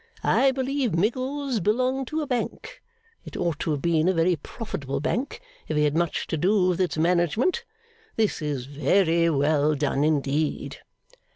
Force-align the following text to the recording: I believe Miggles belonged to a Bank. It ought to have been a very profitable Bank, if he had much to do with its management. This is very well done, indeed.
I 0.23 0.49
believe 0.49 0.97
Miggles 0.97 1.59
belonged 1.59 2.07
to 2.07 2.21
a 2.21 2.25
Bank. 2.25 2.81
It 3.23 3.37
ought 3.37 3.59
to 3.59 3.69
have 3.69 3.83
been 3.83 4.09
a 4.09 4.13
very 4.13 4.35
profitable 4.35 4.99
Bank, 4.99 5.39
if 5.67 5.77
he 5.77 5.83
had 5.83 5.95
much 5.95 6.25
to 6.25 6.37
do 6.37 6.69
with 6.69 6.81
its 6.81 6.97
management. 6.97 7.63
This 8.15 8.41
is 8.41 8.65
very 8.65 9.29
well 9.29 9.75
done, 9.75 10.03
indeed. 10.03 10.77